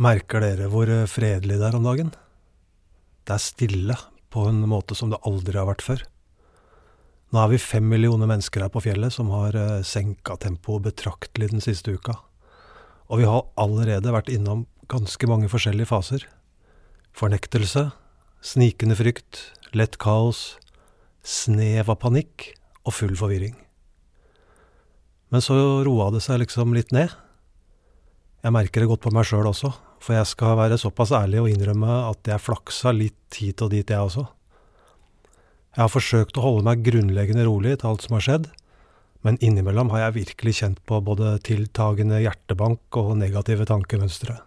[0.00, 2.14] Merker dere hvor fredelig det er om dagen?
[3.28, 3.96] Det er stille
[4.32, 6.06] på en måte som det aldri har vært før.
[7.30, 11.50] Nå er vi fem millioner mennesker her på fjellet som har eh, senka tempoet betraktelig
[11.52, 12.16] den siste uka.
[13.12, 16.24] Og vi har allerede vært innom ganske mange forskjellige faser.
[17.12, 17.90] Fornektelse,
[18.40, 20.56] snikende frykt, lett kaos,
[21.20, 22.54] snev av panikk
[22.86, 23.58] og full forvirring.
[25.30, 27.12] Men så roa det seg liksom litt ned.
[28.40, 29.68] Jeg merker det godt på meg sjøl også,
[30.00, 33.84] for jeg skal være såpass ærlig og innrømme at jeg flaksa litt hit og dit,
[33.84, 34.24] jeg også.
[35.76, 38.48] Jeg har forsøkt å holde meg grunnleggende rolig til alt som har skjedd,
[39.20, 44.38] men innimellom har jeg virkelig kjent på både tiltagende hjertebank og negative tankemønstre.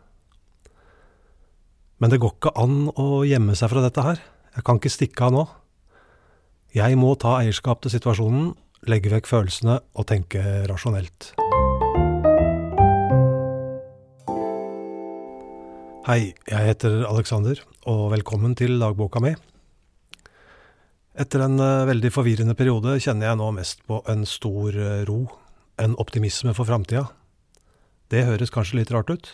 [2.02, 4.18] Men det går ikke an å gjemme seg fra dette her.
[4.58, 5.46] Jeg kan ikke stikke av nå.
[6.74, 8.56] Jeg må ta eierskap til situasjonen,
[8.90, 11.36] legge vekk følelsene og tenke rasjonelt.
[16.04, 17.56] Hei, jeg heter Alexander,
[17.88, 19.30] og velkommen til dagboka mi.
[21.16, 25.22] Etter en uh, veldig forvirrende periode kjenner jeg nå mest på en stor uh, ro,
[25.80, 27.06] en optimisme for framtida.
[28.12, 29.30] Det høres kanskje litt rart ut?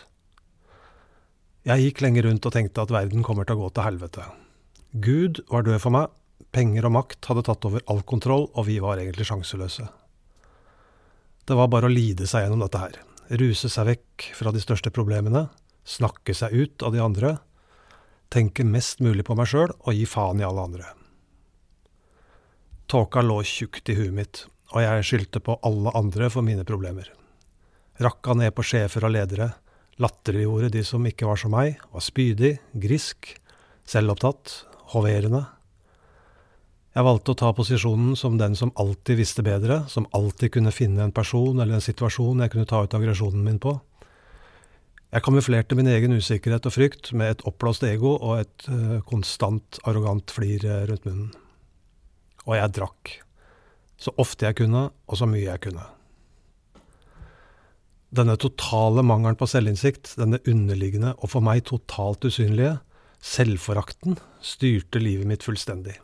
[1.66, 4.28] Jeg gikk lenge rundt og tenkte at verden kommer til å gå til helvete.
[5.02, 6.12] Gud var død for meg,
[6.54, 9.88] penger og makt hadde tatt over all kontroll, og vi var egentlig sjanseløse.
[11.50, 13.02] Det var bare å lide seg gjennom dette her,
[13.42, 15.48] ruse seg vekk fra de største problemene,
[15.84, 17.36] snakke seg ut av de andre,
[18.30, 20.90] tenke mest mulig på meg sjøl og gi faen i alle andre.
[22.90, 27.10] Tåka lå tjukt i huet mitt, og jeg skyldte på alle andre for mine problemer.
[28.00, 29.52] Rakka ned på sjefer og ledere,
[30.00, 33.34] latterliggjorde de som ikke var som meg, var spydig, grisk,
[33.86, 34.54] selvopptatt,
[34.94, 35.44] hoverende.
[36.96, 41.04] Jeg valgte å ta posisjonen som den som alltid visste bedre, som alltid kunne finne
[41.04, 43.76] en person eller en situasjon jeg kunne ta ut aggresjonen min på.
[45.10, 49.80] Jeg kamuflerte min egen usikkerhet og frykt med et oppblåst ego og et uh, konstant
[49.82, 51.32] arrogant flir eh, rundt munnen.
[52.46, 53.16] Og jeg drakk.
[53.98, 55.82] Så ofte jeg kunne, og så mye jeg kunne.
[58.14, 62.78] Denne totale mangelen på selvinnsikt, denne underliggende og for meg totalt usynlige,
[63.20, 65.98] selvforakten, styrte livet mitt fullstendig.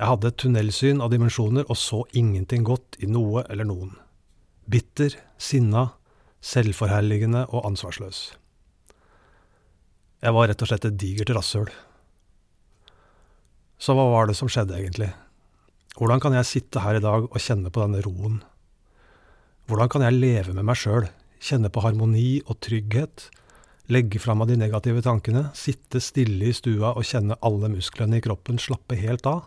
[0.00, 3.96] Jeg hadde et tunnelsyn av dimensjoner og så ingenting godt i noe eller noen.
[4.70, 5.90] Bitter, sinna,
[6.40, 8.30] selvforherligende og ansvarsløs.
[10.20, 11.70] Jeg var rett og slett et digert rasshøl.
[13.80, 15.08] Så hva var det som skjedde, egentlig?
[15.96, 18.40] Hvordan kan jeg sitte her i dag og kjenne på denne roen?
[19.68, 21.08] Hvordan kan jeg leve med meg sjøl,
[21.40, 23.30] kjenne på harmoni og trygghet,
[23.90, 28.24] legge fra meg de negative tankene, sitte stille i stua og kjenne alle musklene i
[28.24, 29.46] kroppen slappe helt av,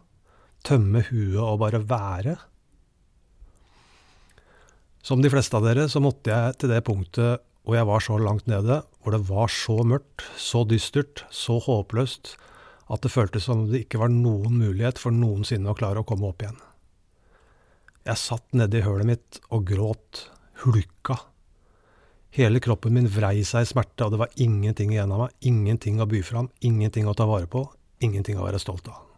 [0.66, 2.38] tømme huet og bare være?
[5.04, 8.18] Som de fleste av dere så måtte jeg til det punktet hvor jeg var så
[8.20, 12.34] langt nede, hvor det var så mørkt, så dystert, så håpløst,
[12.92, 16.28] at det føltes som det ikke var noen mulighet for noensinne å klare å komme
[16.28, 16.60] opp igjen.
[18.04, 20.26] Jeg satt nede i hølet mitt og gråt,
[20.66, 21.22] hulka.
[22.36, 26.04] Hele kroppen min vrei seg i smerte, og det var ingenting igjen av meg, ingenting
[26.04, 27.64] å by fram, ingenting å ta vare på,
[28.04, 29.13] ingenting å være stolt av.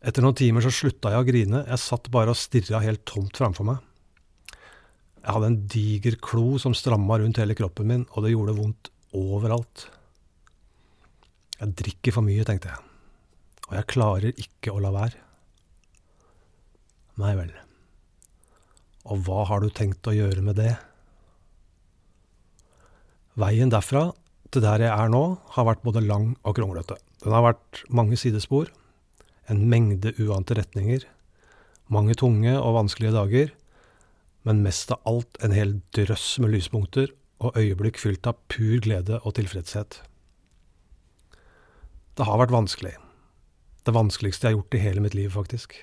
[0.00, 3.36] Etter noen timer så slutta jeg å grine, jeg satt bare og stirra helt tomt
[3.36, 3.80] framfor meg.
[5.20, 8.88] Jeg hadde en diger klo som stramma rundt hele kroppen min, og det gjorde vondt
[9.16, 9.84] overalt.
[11.60, 12.80] Jeg drikker for mye, tenkte jeg,
[13.68, 15.20] og jeg klarer ikke å la være.
[17.20, 17.52] Nei vel,
[19.04, 20.72] og hva har du tenkt å gjøre med det?
[23.40, 24.08] Veien derfra
[24.50, 26.96] til der jeg er nå, har vært både lang og kronglete.
[27.20, 28.72] Den har vært mange sidespor,
[29.50, 31.04] en mengde uante retninger,
[31.90, 33.50] mange tunge og vanskelige dager,
[34.46, 39.18] men mest av alt en hel drøss med lyspunkter og øyeblikk fylt av pur glede
[39.24, 40.00] og tilfredshet.
[42.16, 42.94] Det har vært vanskelig.
[43.84, 45.76] Det vanskeligste jeg har gjort i hele mitt liv, faktisk.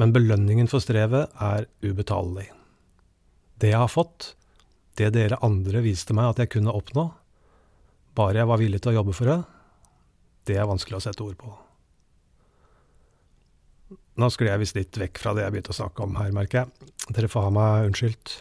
[0.00, 2.48] Men belønningen for strevet er ubetalelig.
[3.60, 4.32] Det jeg har fått,
[4.96, 7.10] det dere andre viste meg at jeg kunne oppnå,
[8.16, 9.38] bare jeg var villig til å jobbe for det,
[10.48, 11.52] det er vanskelig å sette ord på.
[14.20, 16.62] Nå skulle jeg visst litt vekk fra det jeg begynte å snakke om her, merker
[16.62, 16.90] jeg.
[17.16, 18.34] Dere får ha meg unnskyldt.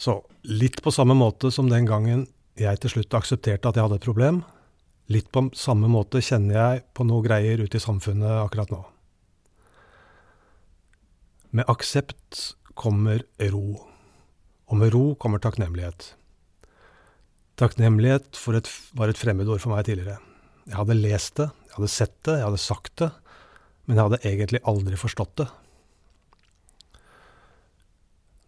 [0.00, 0.18] Så
[0.48, 2.26] litt på samme måte som den gangen
[2.60, 4.42] jeg til slutt aksepterte at jeg hadde et problem,
[5.12, 8.80] litt på samme måte kjenner jeg på noe greier ute i samfunnet akkurat nå.
[11.56, 13.64] Med aksept kommer ro,
[14.70, 16.12] og med ro kommer takknemlighet.
[17.60, 20.20] Takknemlighet et, var et fremmedord for meg tidligere.
[20.68, 23.10] Jeg hadde lest det, jeg hadde sett det, jeg hadde sagt det,
[23.90, 25.48] men jeg hadde egentlig aldri forstått det.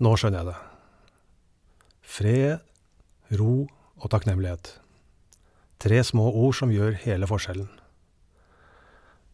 [0.07, 0.59] Nå skjønner jeg det.
[2.13, 2.61] Fred,
[3.41, 4.69] ro og takknemlighet.
[5.83, 7.67] Tre små ord som gjør hele forskjellen.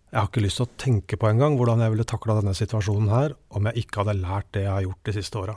[0.09, 3.11] Jeg har ikke lyst til å tenke på engang hvordan jeg ville takla denne situasjonen
[3.13, 5.57] her om jeg ikke hadde lært det jeg har gjort de siste åra.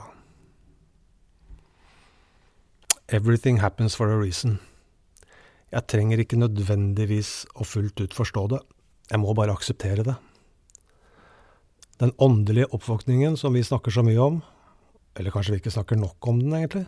[3.08, 4.58] Everything happens for a reason.
[5.72, 8.60] Jeg trenger ikke nødvendigvis å fullt ut forstå det,
[9.08, 10.18] jeg må bare akseptere det.
[12.00, 14.40] Den åndelige oppvåkningen som vi snakker så mye om,
[15.18, 16.86] eller kanskje vi ikke snakker nok om den egentlig,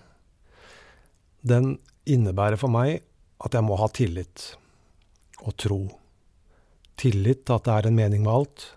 [1.45, 1.75] den
[2.09, 3.03] innebærer for meg
[3.45, 4.55] at jeg må ha tillit
[5.45, 5.81] og tro.
[6.97, 8.69] Tillit til at det er en mening med alt,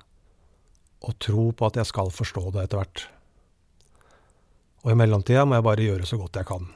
[1.07, 3.05] og tro på at jeg skal forstå det etter hvert.
[4.83, 6.67] Og i mellomtida må jeg bare gjøre så godt jeg kan.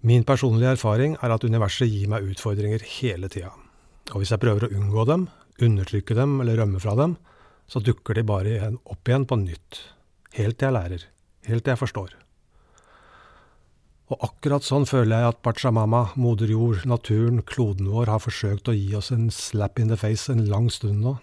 [0.00, 3.50] Min personlige erfaring er at universet gir meg utfordringer hele tida.
[4.10, 5.26] Og hvis jeg prøver å unngå dem,
[5.62, 7.16] undertrykke dem eller rømme fra dem,
[7.70, 9.84] så dukker de bare opp igjen på nytt.
[10.34, 11.06] Helt til jeg lærer.
[11.46, 12.16] Helt til jeg forstår.
[14.10, 18.74] Og akkurat sånn føler jeg at Pachamama, moder jord, naturen, kloden vår, har forsøkt å
[18.74, 21.14] gi oss en slap in the face en lang stund nå.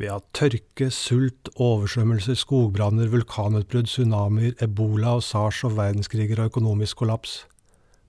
[0.00, 7.04] Ved at tørke, sult, oversvømmelser, skogbranner, vulkanutbrudd, tsunamier, ebola og sars og verdenskriger og økonomisk
[7.04, 7.42] kollaps.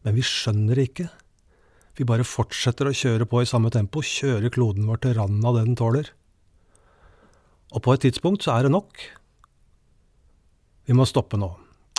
[0.03, 1.09] Men vi skjønner det ikke.
[1.97, 5.57] Vi bare fortsetter å kjøre på i samme tempo, kjøre kloden vår til randen av
[5.57, 6.11] det den tåler.
[7.73, 9.01] Og på et tidspunkt så er det nok.
[10.87, 11.49] Vi må stoppe nå.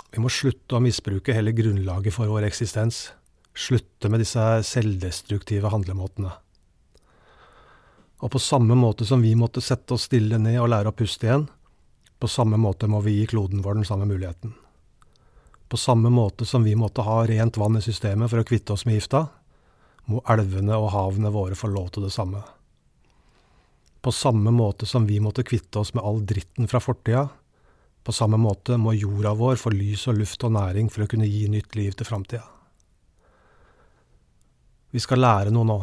[0.09, 3.09] Vi må slutte å misbruke hele grunnlaget for vår eksistens.
[3.53, 6.31] Slutte med disse selvdestruktive handlemåtene.
[8.19, 11.27] Og på samme måte som vi måtte sette oss stille ned og lære å puste
[11.27, 11.45] igjen,
[12.19, 14.55] på samme måte må vi gi kloden vår den samme muligheten.
[15.69, 18.87] På samme måte som vi måtte ha rent vann i systemet for å kvitte oss
[18.87, 19.27] med gifta,
[20.07, 22.41] må elvene og havene våre få lov til det samme.
[23.99, 27.27] På samme måte som vi måtte kvitte oss med all dritten fra fortida,
[28.03, 31.27] på samme måte må jorda vår få lys og luft og næring for å kunne
[31.27, 32.45] gi nytt liv til framtida.
[34.89, 35.79] Vi skal lære noe nå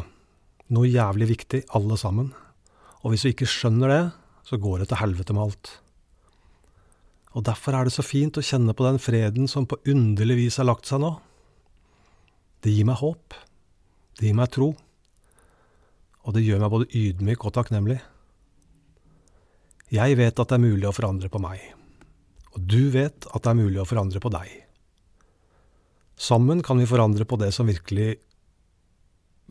[0.73, 2.31] noe jævlig viktig, alle sammen.
[3.03, 4.01] Og hvis vi ikke skjønner det,
[4.47, 5.71] så går det til helvete med alt.
[7.37, 10.57] Og derfor er det så fint å kjenne på den freden som på underlig vis
[10.59, 11.13] har lagt seg nå.
[12.63, 13.35] Det gir meg håp.
[14.17, 14.71] Det gir meg tro.
[16.25, 17.99] Og det gjør meg både ydmyk og takknemlig.
[19.93, 21.61] Jeg vet at det er mulig å forandre på meg.
[22.57, 24.49] Og du vet at det er mulig å forandre på deg.
[26.17, 28.15] Sammen kan vi forandre på det som virkelig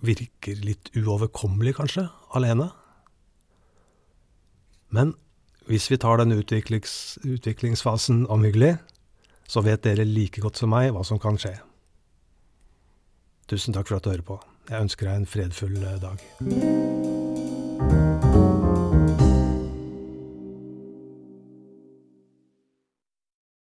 [0.05, 2.67] virker litt uoverkommelig, kanskje, alene.
[4.93, 5.15] Men
[5.71, 8.75] hvis vi tar den utviklings, utviklingsfasen omhyggelig,
[9.47, 11.55] så vet dere like godt som meg hva som kan skje.
[13.47, 14.41] Tusen takk for at du hører på.
[14.71, 17.16] Jeg ønsker deg en fredfull eh, dag.